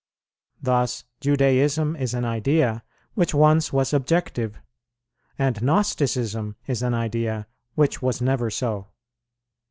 Thus 0.59 1.03
Judaism 1.19 1.95
is 1.95 2.15
an 2.15 2.25
idea 2.25 2.83
which 3.13 3.35
once 3.35 3.71
was 3.71 3.93
objective, 3.93 4.57
and 5.37 5.61
Gnosticism 5.61 6.55
is 6.65 6.81
an 6.81 6.95
idea 6.95 7.45
which 7.75 8.01
was 8.01 8.19
never 8.19 8.49
so. 8.49 8.87